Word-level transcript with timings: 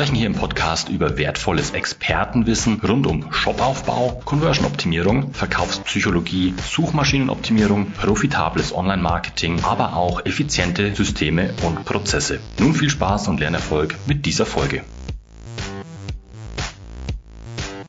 sprechen 0.00 0.16
hier 0.16 0.28
im 0.28 0.34
Podcast 0.34 0.88
über 0.88 1.18
wertvolles 1.18 1.72
Expertenwissen 1.72 2.80
rund 2.80 3.06
um 3.06 3.30
Shopaufbau, 3.34 4.22
Conversion-Optimierung, 4.24 5.34
Verkaufspsychologie, 5.34 6.54
Suchmaschinenoptimierung, 6.56 7.90
profitables 7.90 8.74
Online-Marketing, 8.74 9.62
aber 9.62 9.94
auch 9.94 10.24
effiziente 10.24 10.94
Systeme 10.94 11.52
und 11.66 11.84
Prozesse. 11.84 12.40
Nun 12.58 12.72
viel 12.72 12.88
Spaß 12.88 13.28
und 13.28 13.40
Lernerfolg 13.40 13.94
mit 14.06 14.24
dieser 14.24 14.46
Folge. 14.46 14.84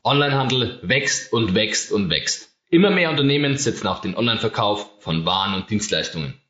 Onlinehandel 0.04 0.80
wächst 0.82 1.32
und 1.32 1.54
wächst 1.54 1.92
und 1.92 2.10
wächst. 2.10 2.50
Immer 2.68 2.90
mehr 2.90 3.08
Unternehmen 3.08 3.56
setzen 3.56 3.86
auf 3.86 4.02
den 4.02 4.14
Online-Verkauf 4.18 4.86
von 5.00 5.24
Waren 5.24 5.54
und 5.54 5.70
Dienstleistungen. 5.70 6.41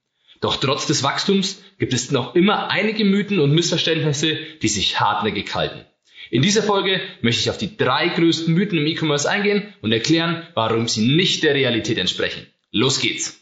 Doch 0.42 0.56
trotz 0.56 0.86
des 0.86 1.04
Wachstums 1.04 1.62
gibt 1.78 1.94
es 1.94 2.10
noch 2.10 2.34
immer 2.34 2.68
einige 2.68 3.04
Mythen 3.04 3.38
und 3.38 3.52
Missverständnisse, 3.52 4.36
die 4.60 4.66
sich 4.68 4.98
hartnäckig 4.98 5.54
halten. 5.54 5.84
In 6.30 6.42
dieser 6.42 6.64
Folge 6.64 7.00
möchte 7.20 7.42
ich 7.42 7.50
auf 7.50 7.58
die 7.58 7.76
drei 7.76 8.08
größten 8.08 8.52
Mythen 8.52 8.78
im 8.78 8.86
E-Commerce 8.86 9.30
eingehen 9.30 9.72
und 9.82 9.92
erklären, 9.92 10.42
warum 10.54 10.88
sie 10.88 11.14
nicht 11.14 11.44
der 11.44 11.54
Realität 11.54 11.96
entsprechen. 11.96 12.48
Los 12.72 13.00
geht's! 13.00 13.40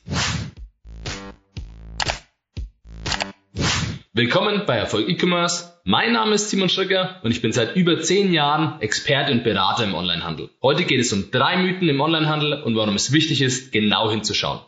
Willkommen 4.12 4.64
bei 4.66 4.76
Erfolg 4.76 5.08
E-Commerce. 5.08 5.80
Mein 5.84 6.12
Name 6.12 6.34
ist 6.34 6.50
Simon 6.50 6.68
Schröcker 6.68 7.20
und 7.22 7.30
ich 7.30 7.40
bin 7.40 7.52
seit 7.52 7.76
über 7.76 8.02
zehn 8.02 8.30
Jahren 8.34 8.78
Experte 8.82 9.32
und 9.32 9.42
Berater 9.42 9.84
im 9.84 9.94
Onlinehandel. 9.94 10.50
Heute 10.60 10.84
geht 10.84 11.00
es 11.00 11.14
um 11.14 11.30
drei 11.30 11.56
Mythen 11.56 11.88
im 11.88 11.98
Onlinehandel 11.98 12.62
und 12.62 12.76
warum 12.76 12.94
es 12.94 13.12
wichtig 13.12 13.40
ist, 13.40 13.72
genau 13.72 14.10
hinzuschauen. 14.10 14.60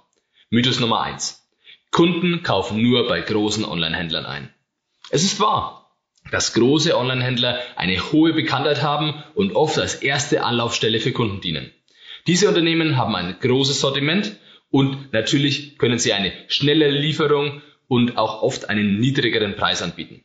Mythos 0.48 0.80
Nummer 0.80 1.02
eins: 1.02 1.41
Kunden 1.92 2.42
kaufen 2.42 2.82
nur 2.82 3.06
bei 3.06 3.20
großen 3.20 3.66
Onlinehändlern 3.66 4.24
ein. 4.24 4.48
Es 5.10 5.22
ist 5.22 5.38
wahr, 5.40 5.94
dass 6.30 6.54
große 6.54 6.96
Onlinehändler 6.96 7.60
eine 7.76 8.00
hohe 8.12 8.32
Bekanntheit 8.32 8.82
haben 8.82 9.22
und 9.34 9.54
oft 9.54 9.78
als 9.78 9.96
erste 9.96 10.42
Anlaufstelle 10.42 11.00
für 11.00 11.12
Kunden 11.12 11.42
dienen. 11.42 11.70
Diese 12.26 12.48
Unternehmen 12.48 12.96
haben 12.96 13.14
ein 13.14 13.36
großes 13.38 13.78
Sortiment 13.78 14.36
und 14.70 15.12
natürlich 15.12 15.76
können 15.76 15.98
sie 15.98 16.14
eine 16.14 16.32
schnelle 16.48 16.90
Lieferung 16.90 17.60
und 17.88 18.16
auch 18.16 18.40
oft 18.40 18.70
einen 18.70 18.98
niedrigeren 18.98 19.54
Preis 19.54 19.82
anbieten. 19.82 20.24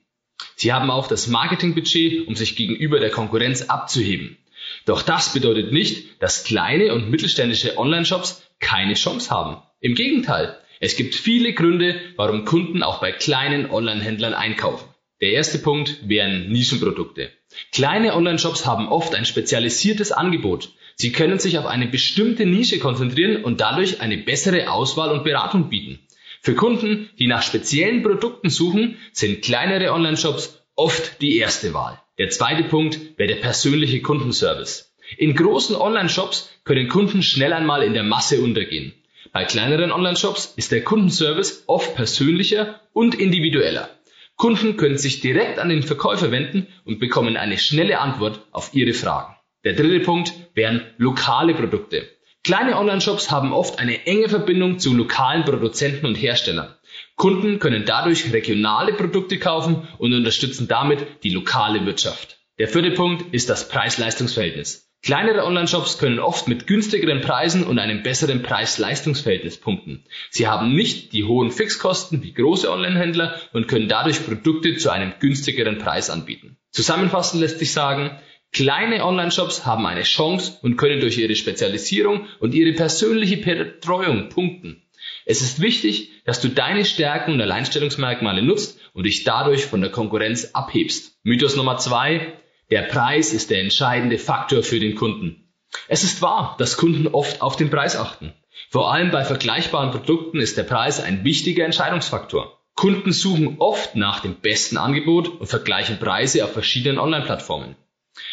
Sie 0.56 0.72
haben 0.72 0.90
auch 0.90 1.08
das 1.08 1.28
Marketingbudget, 1.28 2.28
um 2.28 2.36
sich 2.36 2.56
gegenüber 2.56 3.02
der 3.02 3.10
Konkurrenz 3.10 3.64
abzuheben. 3.64 4.38
Doch 4.86 5.02
das 5.02 5.34
bedeutet 5.34 5.74
nicht, 5.74 6.22
dass 6.24 6.46
kleine 6.46 6.94
und 6.94 7.10
mittelständische 7.10 7.78
Online-Shops 7.78 8.50
keine 8.62 8.94
Chance 8.94 9.30
haben. 9.32 9.62
Im 9.82 9.96
Gegenteil, 9.96 10.58
es 10.80 10.96
gibt 10.96 11.16
viele 11.16 11.54
Gründe, 11.54 12.00
warum 12.16 12.46
Kunden 12.46 12.84
auch 12.84 13.00
bei 13.00 13.12
kleinen 13.12 13.70
Online-Händlern 13.72 14.34
einkaufen. 14.34 14.88
Der 15.22 15.32
erste 15.32 15.58
Punkt 15.58 16.08
wären 16.08 16.50
Nischenprodukte. 16.50 17.32
Kleine 17.72 18.16
Online-Shops 18.16 18.66
haben 18.66 18.88
oft 18.88 19.16
ein 19.16 19.26
spezialisiertes 19.26 20.12
Angebot. 20.12 20.70
Sie 20.96 21.12
können 21.12 21.40
sich 21.40 21.58
auf 21.58 21.66
eine 21.66 21.88
bestimmte 21.88 22.46
Nische 22.46 22.78
konzentrieren 22.80 23.44
und 23.44 23.62
dadurch 23.62 24.02
eine 24.02 24.18
bessere 24.18 24.72
Auswahl 24.72 25.12
und 25.12 25.24
Beratung 25.24 25.70
bieten. 25.70 26.00
Für 26.42 26.54
Kunden, 26.54 27.10
die 27.18 27.28
nach 27.28 27.42
speziellen 27.42 28.04
Produkten 28.04 28.50
suchen, 28.50 28.98
sind 29.12 29.42
kleinere 29.42 29.92
Online-Shops 29.92 30.64
oft 30.76 31.22
die 31.22 31.38
erste 31.38 31.74
Wahl. 31.74 32.00
Der 32.20 32.30
zweite 32.30 32.64
Punkt 32.64 33.18
wäre 33.18 33.34
der 33.34 33.42
persönliche 33.42 34.02
Kundenservice. 34.02 34.94
In 35.18 35.36
großen 35.36 35.76
Online-Shops 35.76 36.50
können 36.64 36.90
Kunden 36.90 37.24
schnell 37.24 37.54
einmal 37.54 37.82
in 37.82 37.94
der 37.94 38.04
Masse 38.04 38.42
untergehen. 38.42 38.94
Bei 39.32 39.46
kleineren 39.46 39.92
Online-Shops 39.92 40.54
ist 40.56 40.72
der 40.72 40.84
Kundenservice 40.84 41.64
oft 41.68 41.96
persönlicher 41.96 42.82
und 42.94 43.16
individueller. 43.16 43.90
Kunden 44.36 44.78
können 44.78 44.98
sich 44.98 45.20
direkt 45.20 45.60
an 45.60 45.70
den 45.70 45.84
Verkäufer 45.84 46.32
wenden 46.32 46.68
und 46.86 47.00
bekommen 47.00 47.38
eine 47.38 47.58
schnelle 47.58 48.00
Antwort 48.00 48.42
auf 48.52 48.74
ihre 48.74 48.94
Fragen. 48.94 49.36
Der 49.64 49.74
dritte 49.74 50.00
Punkt 50.02 50.34
wären 50.54 50.86
lokale 50.98 51.56
Produkte. 51.56 52.08
Kleine 52.44 52.78
Online-Shops 52.78 53.32
haben 53.32 53.52
oft 53.52 53.80
eine 53.80 54.06
enge 54.06 54.30
Verbindung 54.30 54.80
zu 54.80 54.94
lokalen 54.94 55.44
Produzenten 55.44 56.06
und 56.06 56.16
Herstellern. 56.16 56.74
Kunden 57.16 57.60
können 57.60 57.86
dadurch 57.86 58.32
regionale 58.32 58.94
Produkte 58.94 59.40
kaufen 59.40 59.88
und 59.98 60.14
unterstützen 60.14 60.68
damit 60.68 61.24
die 61.24 61.32
lokale 61.32 61.86
Wirtschaft. 61.86 62.38
Der 62.60 62.68
vierte 62.68 62.92
Punkt 62.92 63.34
ist 63.34 63.50
das 63.50 63.68
Preis-Leistungs-Verhältnis. 63.68 64.87
Kleinere 65.04 65.46
Online-Shops 65.46 66.00
können 66.00 66.20
oft 66.20 66.48
mit 66.48 66.68
günstigeren 66.68 67.22
Preisen 67.22 67.66
und 67.66 67.80
einem 67.80 68.04
besseren 68.04 68.44
Preis-Leistungs-Verhältnis 68.44 69.58
punkten. 69.58 70.04
Sie 70.32 70.48
haben 70.48 70.76
nicht 70.76 71.14
die 71.14 71.24
hohen 71.24 71.52
Fixkosten 71.52 72.24
wie 72.24 72.34
große 72.34 72.70
Online-Händler 72.70 73.40
und 73.54 73.68
können 73.68 73.88
dadurch 73.88 74.26
Produkte 74.26 74.76
zu 74.76 74.90
einem 74.90 75.14
günstigeren 75.20 75.78
Preis 75.78 76.10
anbieten. 76.10 76.58
Zusammenfassend 76.72 77.42
lässt 77.42 77.60
sich 77.60 77.72
sagen, 77.72 78.20
Kleine 78.54 79.06
Online-Shops 79.06 79.66
haben 79.66 79.86
eine 79.86 80.04
Chance 80.04 80.58
und 80.62 80.78
können 80.78 81.00
durch 81.00 81.18
ihre 81.18 81.36
Spezialisierung 81.36 82.28
und 82.40 82.56
ihre 82.56 82.74
persönliche 82.74 83.38
Betreuung 83.38 84.30
punkten. 84.30 84.84
Es 85.26 85.42
ist 85.42 85.62
wichtig, 85.62 86.12
dass 86.26 86.42
du 86.42 86.48
deine 86.48 86.86
Stärken 86.86 87.34
und 87.34 87.42
Alleinstellungsmerkmale 87.42 88.42
nutzt 88.42 88.80
und 88.94 89.06
dich 89.06 89.24
dadurch 89.24 89.66
von 89.66 89.82
der 89.82 89.92
Konkurrenz 89.92 90.52
abhebst. 90.54 91.20
Mythos 91.24 91.56
Nummer 91.56 91.78
zwei. 91.78 92.34
Der 92.70 92.82
Preis 92.82 93.32
ist 93.32 93.50
der 93.50 93.62
entscheidende 93.62 94.18
Faktor 94.18 94.62
für 94.62 94.80
den 94.80 94.96
Kunden. 94.96 95.54
Es 95.88 96.04
ist 96.04 96.22
wahr, 96.22 96.56
dass 96.60 96.76
Kunden 96.76 97.08
oft 97.08 97.42
auf 97.42 97.56
den 97.56 97.70
Preis 97.70 97.96
achten. 97.96 98.34
Vor 98.70 98.92
allem 98.92 99.12
bei 99.12 99.24
vergleichbaren 99.24 99.92
Produkten 99.92 100.40
ist 100.40 100.58
der 100.58 100.64
Preis 100.64 101.00
ein 101.00 101.24
wichtiger 101.24 101.64
Entscheidungsfaktor. 101.64 102.60
Kunden 102.76 103.14
suchen 103.14 103.56
oft 103.60 103.96
nach 103.96 104.20
dem 104.20 104.36
besten 104.36 104.78
Angebot 104.78 105.30
und 105.30 105.48
vergleichen 105.48 105.98
Preise 105.98 106.44
auf 106.44 106.52
verschiedenen 106.52 107.00
Online-Plattformen. 107.00 107.76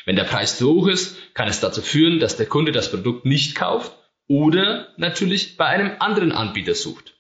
Wenn 0.05 0.17
der 0.17 0.25
Preis 0.25 0.59
zu 0.59 0.75
hoch 0.75 0.89
ist, 0.89 1.17
kann 1.35 1.49
es 1.49 1.61
dazu 1.61 1.81
führen, 1.81 2.19
dass 2.19 2.37
der 2.37 2.47
Kunde 2.47 2.73
das 2.73 2.91
Produkt 2.91 3.25
nicht 3.27 3.55
kauft 3.55 3.93
oder 4.27 4.89
natürlich 4.97 5.57
bei 5.57 5.67
einem 5.67 5.93
anderen 6.01 6.33
Anbieter 6.33 6.75
sucht. 6.75 7.15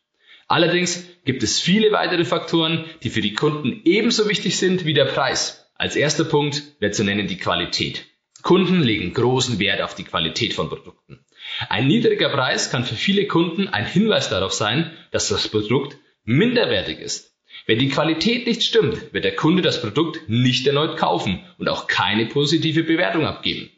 Allerdings 0.48 1.04
gibt 1.24 1.42
es 1.42 1.60
viele 1.60 1.92
weitere 1.92 2.24
Faktoren, 2.24 2.84
die 3.02 3.10
für 3.10 3.22
die 3.22 3.34
Kunden 3.34 3.82
ebenso 3.84 4.28
wichtig 4.28 4.58
sind 4.58 4.84
wie 4.84 4.94
der 4.94 5.06
Preis. 5.06 5.63
Als 5.84 5.96
erster 5.96 6.24
Punkt 6.24 6.62
wäre 6.80 6.92
zu 6.92 7.04
nennen 7.04 7.26
die 7.26 7.36
Qualität. 7.36 8.06
Kunden 8.40 8.82
legen 8.82 9.12
großen 9.12 9.58
Wert 9.58 9.82
auf 9.82 9.94
die 9.94 10.04
Qualität 10.04 10.54
von 10.54 10.70
Produkten. 10.70 11.22
Ein 11.68 11.88
niedriger 11.88 12.30
Preis 12.30 12.70
kann 12.70 12.86
für 12.86 12.94
viele 12.94 13.26
Kunden 13.26 13.68
ein 13.68 13.84
Hinweis 13.84 14.30
darauf 14.30 14.54
sein, 14.54 14.92
dass 15.10 15.28
das 15.28 15.46
Produkt 15.46 15.98
minderwertig 16.24 17.00
ist. 17.00 17.34
Wenn 17.66 17.80
die 17.80 17.90
Qualität 17.90 18.46
nicht 18.46 18.62
stimmt, 18.62 19.12
wird 19.12 19.26
der 19.26 19.36
Kunde 19.36 19.60
das 19.60 19.82
Produkt 19.82 20.26
nicht 20.26 20.66
erneut 20.66 20.96
kaufen 20.96 21.44
und 21.58 21.68
auch 21.68 21.86
keine 21.86 22.24
positive 22.24 22.84
Bewertung 22.84 23.26
abgeben. 23.26 23.68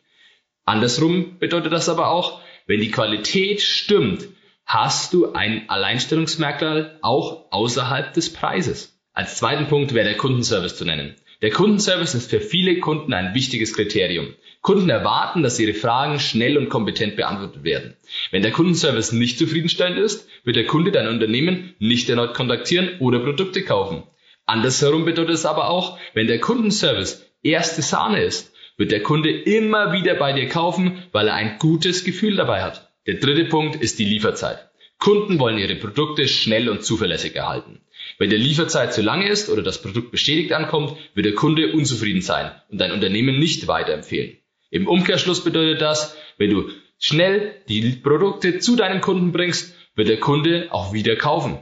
Andersrum 0.64 1.40
bedeutet 1.40 1.72
das 1.72 1.88
aber 1.88 2.10
auch, 2.10 2.40
wenn 2.68 2.78
die 2.78 2.92
Qualität 2.92 3.62
stimmt, 3.62 4.28
hast 4.64 5.12
du 5.12 5.32
ein 5.32 5.68
Alleinstellungsmerkmal 5.68 7.00
auch 7.02 7.50
außerhalb 7.50 8.12
des 8.12 8.32
Preises. 8.32 8.96
Als 9.12 9.38
zweiten 9.38 9.66
Punkt 9.66 9.92
wäre 9.92 10.06
der 10.06 10.16
Kundenservice 10.16 10.76
zu 10.76 10.84
nennen. 10.84 11.16
Der 11.42 11.50
Kundenservice 11.50 12.14
ist 12.14 12.30
für 12.30 12.40
viele 12.40 12.80
Kunden 12.80 13.12
ein 13.12 13.34
wichtiges 13.34 13.74
Kriterium. 13.74 14.34
Kunden 14.62 14.88
erwarten, 14.88 15.42
dass 15.42 15.60
ihre 15.60 15.74
Fragen 15.74 16.18
schnell 16.18 16.56
und 16.56 16.70
kompetent 16.70 17.14
beantwortet 17.14 17.62
werden. 17.62 17.94
Wenn 18.30 18.42
der 18.42 18.52
Kundenservice 18.52 19.12
nicht 19.12 19.38
zufriedenstellend 19.38 19.98
ist, 19.98 20.28
wird 20.44 20.56
der 20.56 20.66
Kunde 20.66 20.92
dein 20.92 21.08
Unternehmen 21.08 21.74
nicht 21.78 22.08
erneut 22.08 22.34
kontaktieren 22.34 22.98
oder 23.00 23.18
Produkte 23.18 23.62
kaufen. 23.62 24.04
Andersherum 24.46 25.04
bedeutet 25.04 25.34
es 25.34 25.44
aber 25.44 25.68
auch, 25.68 25.98
wenn 26.14 26.26
der 26.26 26.40
Kundenservice 26.40 27.26
erste 27.42 27.82
Sahne 27.82 28.22
ist, 28.22 28.52
wird 28.78 28.90
der 28.90 29.02
Kunde 29.02 29.30
immer 29.30 29.92
wieder 29.92 30.14
bei 30.14 30.32
dir 30.32 30.48
kaufen, 30.48 31.02
weil 31.12 31.28
er 31.28 31.34
ein 31.34 31.58
gutes 31.58 32.04
Gefühl 32.04 32.36
dabei 32.36 32.62
hat. 32.62 32.92
Der 33.06 33.14
dritte 33.14 33.44
Punkt 33.44 33.76
ist 33.76 33.98
die 33.98 34.04
Lieferzeit. 34.04 34.70
Kunden 34.98 35.38
wollen 35.38 35.58
ihre 35.58 35.76
Produkte 35.76 36.26
schnell 36.26 36.68
und 36.68 36.82
zuverlässig 36.82 37.36
erhalten. 37.36 37.80
Wenn 38.18 38.30
der 38.30 38.38
Lieferzeit 38.38 38.94
zu 38.94 39.02
lange 39.02 39.28
ist 39.28 39.50
oder 39.50 39.62
das 39.62 39.82
Produkt 39.82 40.10
bestätigt 40.10 40.52
ankommt, 40.52 40.96
wird 41.14 41.26
der 41.26 41.34
Kunde 41.34 41.72
unzufrieden 41.72 42.22
sein 42.22 42.50
und 42.70 42.80
dein 42.80 42.92
Unternehmen 42.92 43.38
nicht 43.38 43.66
weiterempfehlen. 43.68 44.38
Im 44.70 44.88
Umkehrschluss 44.88 45.44
bedeutet 45.44 45.80
das, 45.80 46.16
wenn 46.38 46.50
du 46.50 46.70
schnell 46.98 47.62
die 47.68 47.90
Produkte 47.90 48.58
zu 48.58 48.76
deinem 48.76 49.00
Kunden 49.00 49.32
bringst, 49.32 49.74
wird 49.94 50.08
der 50.08 50.20
Kunde 50.20 50.68
auch 50.70 50.92
wieder 50.92 51.16
kaufen. 51.16 51.58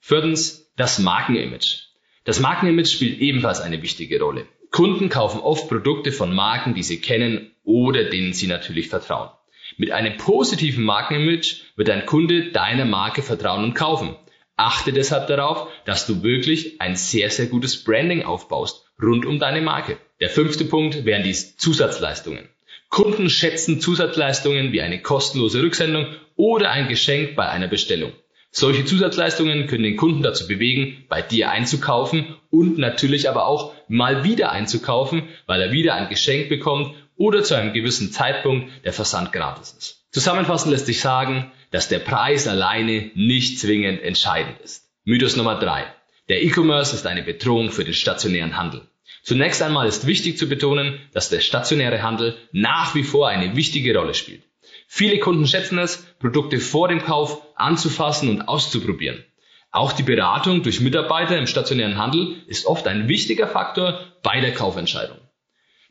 Viertens, 0.00 0.72
das 0.76 0.98
Markenimage. 0.98 1.84
Das 2.24 2.40
Markenimage 2.40 2.88
spielt 2.88 3.20
ebenfalls 3.20 3.60
eine 3.60 3.82
wichtige 3.82 4.20
Rolle. 4.20 4.46
Kunden 4.70 5.08
kaufen 5.08 5.40
oft 5.40 5.68
Produkte 5.68 6.12
von 6.12 6.34
Marken, 6.34 6.74
die 6.74 6.82
sie 6.82 7.00
kennen 7.00 7.52
oder 7.64 8.04
denen 8.04 8.32
sie 8.32 8.46
natürlich 8.46 8.88
vertrauen. 8.88 9.30
Mit 9.76 9.92
einem 9.92 10.16
positiven 10.16 10.84
Markenimage 10.84 11.62
wird 11.76 11.90
ein 11.90 12.06
Kunde 12.06 12.50
deiner 12.52 12.84
Marke 12.84 13.22
vertrauen 13.22 13.64
und 13.64 13.74
kaufen. 13.74 14.16
Achte 14.58 14.92
deshalb 14.92 15.28
darauf, 15.28 15.68
dass 15.84 16.06
du 16.06 16.24
wirklich 16.24 16.80
ein 16.80 16.96
sehr, 16.96 17.30
sehr 17.30 17.46
gutes 17.46 17.84
Branding 17.84 18.24
aufbaust 18.24 18.84
rund 19.00 19.24
um 19.24 19.38
deine 19.38 19.60
Marke. 19.60 19.98
Der 20.20 20.30
fünfte 20.30 20.64
Punkt 20.64 21.04
wären 21.04 21.22
die 21.22 21.32
Zusatzleistungen. 21.32 22.48
Kunden 22.88 23.30
schätzen 23.30 23.80
Zusatzleistungen 23.80 24.72
wie 24.72 24.82
eine 24.82 25.00
kostenlose 25.00 25.62
Rücksendung 25.62 26.08
oder 26.34 26.70
ein 26.70 26.88
Geschenk 26.88 27.36
bei 27.36 27.48
einer 27.48 27.68
Bestellung. 27.68 28.12
Solche 28.50 28.84
Zusatzleistungen 28.84 29.68
können 29.68 29.84
den 29.84 29.96
Kunden 29.96 30.22
dazu 30.22 30.48
bewegen, 30.48 31.04
bei 31.08 31.22
dir 31.22 31.50
einzukaufen 31.50 32.34
und 32.50 32.78
natürlich 32.78 33.28
aber 33.28 33.46
auch 33.46 33.74
mal 33.86 34.24
wieder 34.24 34.50
einzukaufen, 34.50 35.22
weil 35.46 35.62
er 35.62 35.70
wieder 35.70 35.94
ein 35.94 36.08
Geschenk 36.08 36.48
bekommt 36.48 36.94
oder 37.16 37.44
zu 37.44 37.54
einem 37.54 37.72
gewissen 37.72 38.10
Zeitpunkt 38.10 38.84
der 38.84 38.92
Versand 38.92 39.32
gratis 39.32 39.76
ist. 39.78 40.06
Zusammenfassend 40.10 40.72
lässt 40.72 40.86
sich 40.86 41.00
sagen, 41.00 41.52
dass 41.70 41.88
der 41.88 41.98
Preis 41.98 42.46
alleine 42.46 43.10
nicht 43.14 43.58
zwingend 43.58 44.02
entscheidend 44.02 44.60
ist. 44.60 44.84
Mythos 45.04 45.36
Nummer 45.36 45.58
drei: 45.58 45.86
Der 46.28 46.42
E-Commerce 46.42 46.94
ist 46.94 47.06
eine 47.06 47.22
Bedrohung 47.22 47.70
für 47.70 47.84
den 47.84 47.94
stationären 47.94 48.56
Handel. 48.56 48.82
Zunächst 49.22 49.62
einmal 49.62 49.86
ist 49.88 50.06
wichtig 50.06 50.38
zu 50.38 50.48
betonen, 50.48 50.98
dass 51.12 51.28
der 51.28 51.40
stationäre 51.40 52.02
Handel 52.02 52.36
nach 52.52 52.94
wie 52.94 53.02
vor 53.02 53.28
eine 53.28 53.56
wichtige 53.56 53.94
Rolle 53.96 54.14
spielt. 54.14 54.42
Viele 54.86 55.18
Kunden 55.18 55.46
schätzen 55.46 55.78
es, 55.78 56.02
Produkte 56.18 56.58
vor 56.58 56.88
dem 56.88 57.02
Kauf 57.02 57.42
anzufassen 57.56 58.30
und 58.30 58.48
auszuprobieren. 58.48 59.22
Auch 59.70 59.92
die 59.92 60.02
Beratung 60.02 60.62
durch 60.62 60.80
Mitarbeiter 60.80 61.36
im 61.36 61.46
stationären 61.46 61.98
Handel 61.98 62.42
ist 62.46 62.64
oft 62.64 62.86
ein 62.86 63.08
wichtiger 63.08 63.46
Faktor 63.46 64.00
bei 64.22 64.40
der 64.40 64.54
Kaufentscheidung. 64.54 65.18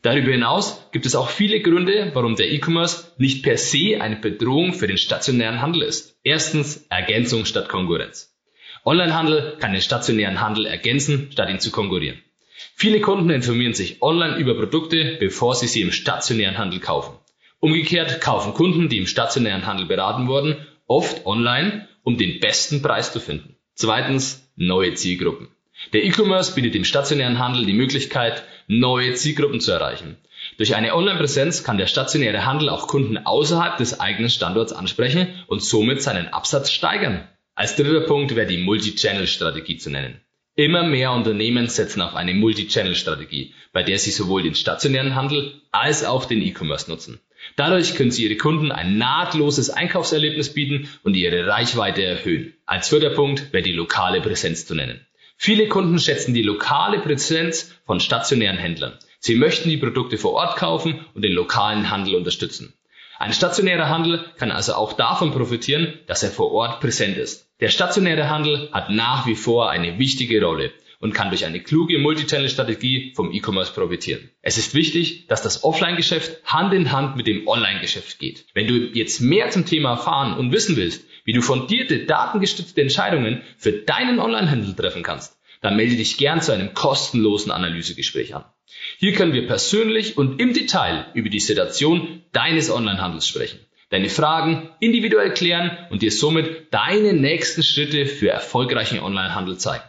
Darüber 0.08 0.32
hinaus 0.32 0.90
gibt 0.94 1.06
es 1.06 1.16
auch 1.16 1.30
viele 1.30 1.60
Gründe, 1.60 2.12
warum 2.14 2.38
der 2.38 2.50
E-Commerce 2.50 3.12
nicht 3.18 3.44
per 3.44 3.58
se 3.58 4.00
eine 4.00 4.16
Bedrohung 4.16 4.74
für 4.74 4.88
den 4.88 4.98
stationären 4.98 5.62
Handel 5.62 5.82
ist. 5.82 6.18
Erstens 6.24 6.86
Ergänzung 6.88 7.44
statt 7.44 7.68
Konkurrenz. 7.68 8.34
Onlinehandel 8.86 9.58
kann 9.60 9.74
den 9.74 9.82
stationären 9.82 10.40
Handel 10.40 10.66
ergänzen, 10.66 11.28
statt 11.34 11.50
ihn 11.50 11.60
zu 11.60 11.72
konkurrieren. 11.72 12.24
Viele 12.74 13.02
Kunden 13.02 13.30
informieren 13.32 13.74
sich 13.74 14.02
online 14.02 14.38
über 14.38 14.56
Produkte, 14.56 15.18
bevor 15.20 15.56
sie 15.56 15.68
sie 15.68 15.82
im 15.82 15.92
stationären 15.92 16.58
Handel 16.58 16.80
kaufen. 16.80 17.18
Umgekehrt 17.60 18.22
kaufen 18.22 18.54
Kunden, 18.54 18.88
die 18.88 19.00
im 19.00 19.08
stationären 19.08 19.66
Handel 19.66 19.88
beraten 19.88 20.30
wurden, 20.30 20.56
oft 20.86 21.26
online, 21.26 21.86
um 22.04 22.18
den 22.18 22.40
besten 22.40 22.82
Preis 22.82 23.12
zu 23.12 23.20
finden. 23.20 23.58
Zweitens, 23.76 24.50
neue 24.56 24.94
Zielgruppen. 24.94 25.50
Der 25.92 26.06
E-Commerce 26.06 26.56
bietet 26.56 26.76
dem 26.76 26.86
stationären 26.86 27.40
Handel 27.40 27.66
die 27.66 27.74
Möglichkeit, 27.74 28.46
neue 28.68 29.14
Zielgruppen 29.14 29.62
zu 29.62 29.72
erreichen. 29.72 30.18
Durch 30.58 30.76
eine 30.76 30.94
Online-Präsenz 30.96 31.64
kann 31.64 31.78
der 31.78 31.88
stationäre 31.88 32.46
Handel 32.46 32.70
auch 32.70 32.88
Kunden 32.88 33.18
außerhalb 33.18 33.78
des 33.78 34.00
eigenen 34.00 34.30
Standorts 34.30 34.74
ansprechen 34.74 35.28
und 35.48 35.64
somit 35.64 36.02
seinen 36.02 36.28
Absatz 36.28 36.72
steigern. 36.72 37.28
Als 37.56 37.76
dritter 37.76 38.02
Punkt 38.02 38.36
wäre 38.36 38.48
die 38.48 38.58
Multi-Channel-Strategie 38.58 39.78
zu 39.78 39.90
nennen. 39.90 40.22
Immer 40.56 40.84
mehr 40.84 41.12
Unternehmen 41.12 41.68
setzen 41.68 42.02
auf 42.02 42.16
eine 42.16 42.34
Multi-Channel-Strategie, 42.34 43.54
bei 43.74 43.84
der 43.84 44.00
sie 44.00 44.12
sowohl 44.12 44.44
den 44.44 44.56
stationären 44.56 45.16
Handel 45.16 45.62
als 45.72 46.04
auch 46.04 46.26
den 46.26 46.42
E-Commerce 46.42 46.90
nutzen. 46.90 47.20
Dadurch 47.56 47.96
können 47.96 48.12
Sie 48.12 48.26
Ihre 48.26 48.36
Kunden 48.36 48.72
ein 48.72 48.98
nahtloses 48.98 49.70
Einkaufserlebnis 49.70 50.54
bieten 50.54 50.90
und 51.04 51.16
ihre 51.16 51.48
Reichweite 51.48 52.04
erhöhen. 52.04 52.54
Als 52.66 52.90
vierter 52.90 53.12
Punkt 53.12 53.54
wäre 53.54 53.64
die 53.64 53.72
lokale 53.72 54.22
Präsenz 54.22 54.66
zu 54.66 54.76
nennen. 54.76 55.06
Viele 55.40 55.68
Kunden 55.68 56.00
schätzen 56.00 56.34
die 56.34 56.42
lokale 56.42 57.00
Präsenz 57.00 57.72
von 57.86 58.00
stationären 58.00 58.58
Händlern. 58.58 58.98
Sie 59.20 59.36
möchten 59.36 59.70
die 59.70 59.78
Produkte 59.78 60.18
vor 60.18 60.34
Ort 60.34 60.58
kaufen 60.58 61.06
und 61.14 61.24
den 61.24 61.34
lokalen 61.34 61.92
Handel 61.92 62.16
unterstützen. 62.16 62.74
Ein 63.20 63.34
stationärer 63.34 63.88
Handel 63.88 64.26
kann 64.38 64.52
also 64.52 64.74
auch 64.74 64.94
davon 64.94 65.32
profitieren, 65.32 65.94
dass 66.08 66.24
er 66.24 66.32
vor 66.32 66.52
Ort 66.52 66.82
präsent 66.82 67.18
ist. 67.18 67.48
Der 67.60 67.70
stationäre 67.70 68.30
Handel 68.30 68.70
hat 68.72 68.90
nach 68.90 69.28
wie 69.28 69.36
vor 69.36 69.70
eine 69.70 70.00
wichtige 70.00 70.44
Rolle 70.44 70.72
und 71.00 71.14
kann 71.14 71.30
durch 71.30 71.46
eine 71.46 71.62
kluge 71.62 72.00
Multichannel-Strategie 72.00 73.14
vom 73.16 73.32
E-Commerce 73.32 73.74
profitieren. 73.74 74.30
Es 74.42 74.58
ist 74.58 74.74
wichtig, 74.74 75.28
dass 75.28 75.44
das 75.44 75.64
Offline-Geschäft 75.64 76.44
Hand 76.46 76.74
in 76.74 76.92
Hand 76.92 77.16
mit 77.16 77.28
dem 77.28 77.48
Online-Geschäft 77.48 78.18
geht. 78.20 78.46
Wenn 78.54 78.68
du 78.68 78.74
jetzt 78.74 79.22
mehr 79.22 79.52
zum 79.52 79.66
Thema 79.66 79.92
erfahren 79.92 80.38
und 80.38 80.52
wissen 80.52 80.76
willst, 80.76 81.07
wie 81.28 81.34
du 81.34 81.42
fundierte, 81.42 82.06
datengestützte 82.06 82.82
Entscheidungen 82.82 83.44
für 83.58 83.74
deinen 83.74 84.20
Online-Handel 84.20 84.74
treffen 84.74 85.04
kannst, 85.04 85.38
dann 85.62 85.76
melde 85.76 85.98
dich 85.98 86.18
gern 86.18 86.42
zu 86.42 86.54
einem 86.54 86.74
kostenlosen 86.74 87.52
Analysegespräch 87.52 88.34
an. 88.34 88.46
Hier 88.98 89.12
können 89.12 89.34
wir 89.34 89.46
persönlich 89.46 90.18
und 90.18 90.40
im 90.40 90.54
Detail 90.54 91.08
über 91.16 91.28
die 91.28 91.42
Situation 91.42 92.22
deines 92.32 92.72
Online-Handels 92.72 93.28
sprechen, 93.28 93.60
deine 93.90 94.08
Fragen 94.08 94.70
individuell 94.80 95.34
klären 95.34 95.78
und 95.90 96.02
dir 96.02 96.12
somit 96.12 96.74
deine 96.74 97.12
nächsten 97.12 97.62
Schritte 97.62 98.06
für 98.06 98.30
erfolgreichen 98.30 99.00
Online-Handel 99.00 99.58
zeigen. 99.58 99.84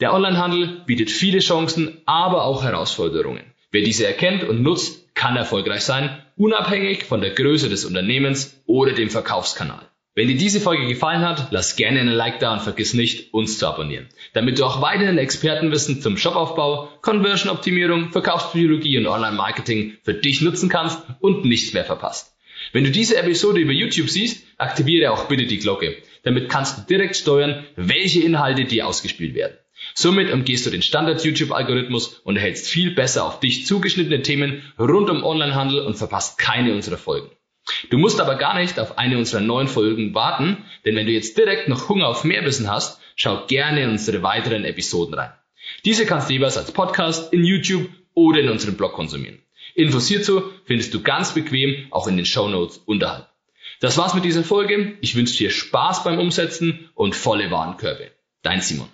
Der 0.00 0.12
Onlinehandel 0.12 0.82
bietet 0.86 1.10
viele 1.10 1.38
Chancen, 1.38 2.02
aber 2.06 2.44
auch 2.44 2.64
Herausforderungen. 2.64 3.44
Wer 3.70 3.82
diese 3.82 4.06
erkennt 4.06 4.44
und 4.44 4.62
nutzt, 4.62 5.14
kann 5.14 5.36
erfolgreich 5.36 5.82
sein 5.82 6.22
unabhängig 6.36 7.04
von 7.04 7.20
der 7.20 7.30
Größe 7.30 7.68
des 7.68 7.84
Unternehmens 7.84 8.60
oder 8.66 8.92
dem 8.92 9.10
Verkaufskanal. 9.10 9.88
Wenn 10.14 10.28
dir 10.28 10.36
diese 10.36 10.60
Folge 10.60 10.86
gefallen 10.88 11.26
hat, 11.26 11.48
lass 11.52 11.74
gerne 11.74 12.00
einen 12.00 12.12
Like 12.12 12.38
da 12.38 12.52
und 12.52 12.60
vergiss 12.60 12.92
nicht, 12.92 13.32
uns 13.32 13.58
zu 13.58 13.66
abonnieren, 13.66 14.10
damit 14.34 14.58
du 14.58 14.66
auch 14.66 14.82
weiterhin 14.82 15.16
Expertenwissen 15.16 16.02
zum 16.02 16.18
Shopaufbau, 16.18 16.90
Conversion-Optimierung, 17.00 18.10
Verkaufspsychologie 18.10 18.98
und 18.98 19.06
Online-Marketing 19.06 19.96
für 20.02 20.12
dich 20.12 20.42
nutzen 20.42 20.68
kannst 20.68 20.98
und 21.20 21.46
nichts 21.46 21.72
mehr 21.72 21.86
verpasst. 21.86 22.36
Wenn 22.74 22.84
du 22.84 22.90
diese 22.90 23.16
Episode 23.16 23.60
über 23.60 23.72
YouTube 23.72 24.10
siehst, 24.10 24.44
aktiviere 24.58 25.12
auch 25.12 25.28
bitte 25.28 25.46
die 25.46 25.58
Glocke. 25.58 25.96
Damit 26.24 26.50
kannst 26.50 26.76
du 26.76 26.82
direkt 26.82 27.16
steuern, 27.16 27.64
welche 27.76 28.20
Inhalte 28.20 28.66
dir 28.66 28.86
ausgespielt 28.86 29.34
werden. 29.34 29.56
Somit 29.94 30.30
umgehst 30.30 30.66
du 30.66 30.70
den 30.70 30.82
Standard-YouTube-Algorithmus 30.82 32.20
und 32.22 32.36
erhältst 32.36 32.68
viel 32.68 32.94
besser 32.94 33.24
auf 33.24 33.40
dich 33.40 33.64
zugeschnittene 33.64 34.20
Themen 34.20 34.62
rund 34.78 35.08
um 35.08 35.24
Onlinehandel 35.24 35.80
und 35.80 35.96
verpasst 35.96 36.36
keine 36.36 36.74
unserer 36.74 36.98
Folgen. 36.98 37.30
Du 37.90 37.98
musst 37.98 38.20
aber 38.20 38.36
gar 38.36 38.58
nicht 38.58 38.78
auf 38.80 38.98
eine 38.98 39.18
unserer 39.18 39.40
neuen 39.40 39.68
Folgen 39.68 40.14
warten, 40.14 40.64
denn 40.84 40.96
wenn 40.96 41.06
du 41.06 41.12
jetzt 41.12 41.38
direkt 41.38 41.68
noch 41.68 41.88
Hunger 41.88 42.08
auf 42.08 42.24
mehr 42.24 42.44
Wissen 42.44 42.70
hast, 42.70 43.00
schau 43.16 43.46
gerne 43.46 43.84
in 43.84 43.90
unsere 43.90 44.22
weiteren 44.22 44.64
Episoden 44.64 45.14
rein. 45.14 45.32
Diese 45.84 46.06
kannst 46.06 46.28
du 46.28 46.34
jeweils 46.34 46.56
als 46.56 46.72
Podcast, 46.72 47.32
in 47.32 47.44
YouTube 47.44 47.88
oder 48.14 48.40
in 48.40 48.48
unserem 48.48 48.76
Blog 48.76 48.92
konsumieren. 48.94 49.42
Infos 49.74 50.08
hierzu 50.08 50.50
findest 50.64 50.92
du 50.92 51.02
ganz 51.02 51.34
bequem 51.34 51.86
auch 51.90 52.06
in 52.08 52.16
den 52.16 52.26
Show 52.26 52.48
Notes 52.48 52.78
unterhalb. 52.78 53.28
Das 53.80 53.96
war's 53.96 54.14
mit 54.14 54.24
dieser 54.24 54.44
Folge. 54.44 54.96
Ich 55.00 55.14
wünsche 55.16 55.36
dir 55.36 55.50
Spaß 55.50 56.04
beim 56.04 56.18
Umsetzen 56.18 56.90
und 56.94 57.16
volle 57.16 57.50
Warenkörbe. 57.50 58.10
Dein 58.42 58.60
Simon. 58.60 58.88